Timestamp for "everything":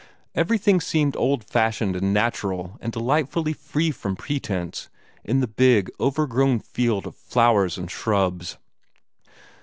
0.33-0.81